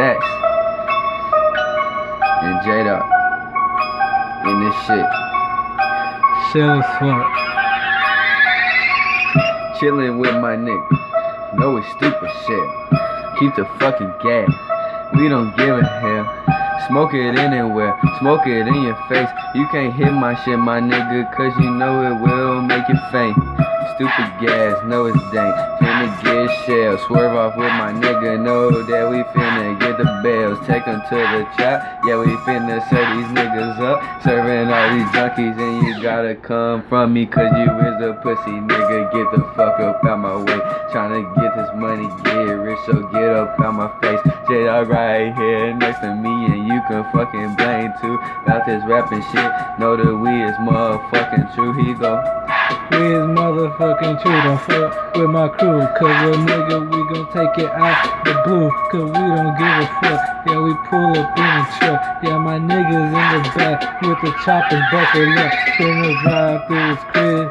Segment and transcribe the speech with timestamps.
[0.00, 0.24] Stacks.
[2.40, 3.04] And J Dot.
[4.48, 5.04] In this shit.
[6.48, 7.28] Shit as fuck.
[9.76, 10.88] Chillin' with my nigga.
[11.58, 12.68] No, it's stupid shit.
[13.40, 14.48] Keep the fucking gas.
[15.18, 16.88] We don't give a hell.
[16.88, 19.28] Smoke it anywhere, smoke it in your face.
[19.54, 23.36] You can't hit my shit, my nigga, cause you know it will make you faint.
[23.94, 25.54] Stupid gas, know it's dank.
[25.78, 28.42] Finna get shell, swerve off with my nigga.
[28.42, 30.58] Know that we finna get the bells.
[30.66, 34.00] Take Take 'em to the chop, yeah, we finna set these niggas up.
[34.22, 38.50] Serving all these junkies, and you gotta come from me, cause you is a pussy
[38.50, 39.12] nigga.
[39.12, 40.60] Get the fuck up out my way.
[40.90, 44.20] Tryna get this money, get rich, so get up out my face.
[44.48, 48.18] J Dog right here next to me, and you can fucking blame too.
[48.46, 51.74] About this rapping shit, know that we is motherfucking true.
[51.74, 52.39] He go.
[52.90, 55.80] We is motherfucking true, don't fuck with my crew.
[55.98, 58.70] Cause a nigga, we gon' take it out the blue.
[58.90, 60.20] Cause we don't give a fuck.
[60.46, 62.00] Yeah, we pull up in a truck.
[62.22, 65.52] Yeah, my niggas in the back with the choppers buckled up.
[65.78, 67.48] Finna drive through his crib,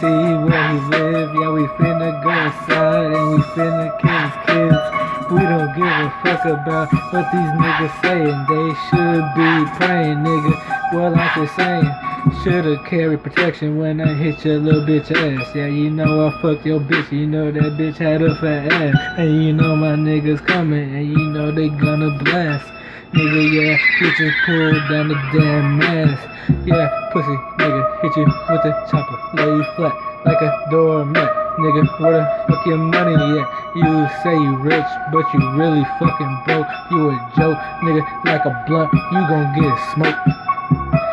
[0.00, 1.30] see where he live.
[1.34, 5.00] Yeah, we finna go inside and we finna kill his kids.
[5.30, 8.38] We don't give a fuck about what these niggas saying.
[8.50, 10.92] They should be praying, nigga.
[10.92, 12.09] Well, I'm just saying.
[12.44, 15.54] Should've carried protection when I hit your little bitch ass.
[15.54, 17.10] Yeah, you know I fucked your bitch.
[17.10, 18.94] You know that bitch had a fat ass.
[19.18, 20.94] And you know my niggas coming.
[20.94, 22.66] And you know they gonna blast.
[23.12, 26.22] Nigga, yeah, bitches pull down the damn mask.
[26.66, 29.18] Yeah, pussy, nigga, hit you with the chopper.
[29.36, 31.30] Lay you flat like a doormat.
[31.58, 33.48] Nigga, where the fuck your money at?
[33.74, 36.68] You say you rich, but you really fucking broke.
[36.90, 38.92] You a joke, nigga, like a blunt.
[38.92, 41.09] You gon' get smoked.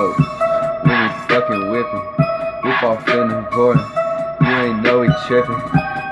[0.00, 2.04] When we we fucking whipping.
[2.64, 3.86] Whip off in the border.
[4.40, 5.60] You ain't know we tripping.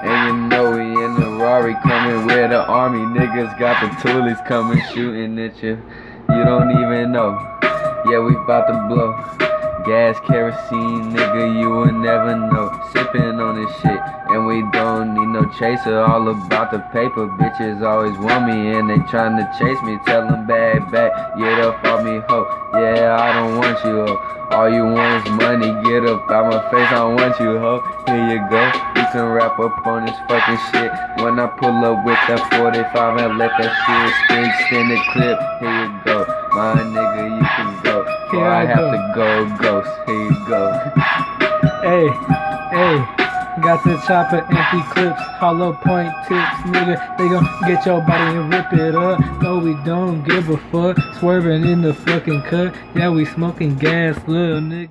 [0.03, 2.99] And you know we in the Rari coming where the army.
[3.19, 5.81] Niggas got the toolies coming shooting at you.
[6.29, 7.39] You don't even know.
[8.11, 9.48] Yeah, we bout to blow.
[9.89, 12.69] Gas, kerosene, nigga, you will never know.
[12.93, 16.01] Sipping on this shit, and we don't need no chaser.
[16.01, 19.99] All about the paper, bitches always want me, and they trying to chase me.
[20.05, 20.85] Tell them back,
[21.39, 22.45] get up off me, ho.
[22.75, 24.49] Yeah, I don't want you, ho.
[24.51, 27.81] All you want is money, get up out my face, I don't want you, ho.
[28.05, 28.61] Here you go,
[28.93, 30.93] you can wrap up on this fucking shit.
[31.25, 35.85] When I pull up with that 45 and let that shit spin, extended clip, here
[35.85, 36.27] you go.
[36.53, 37.78] My nigga, you can.
[38.31, 39.91] Here I I have to go ghost.
[40.07, 40.71] Here you go.
[41.83, 42.09] Hey,
[42.77, 43.19] hey.
[43.63, 47.19] Got the chopper, empty clips, hollow point tips, nigga.
[47.19, 49.19] They gon' get your body and rip it up.
[49.43, 50.97] No, we don't give a fuck.
[51.19, 52.75] Swerving in the fucking cut.
[52.95, 54.87] Yeah, we smoking gas, little nigga.